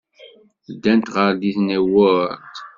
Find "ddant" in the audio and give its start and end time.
0.73-1.11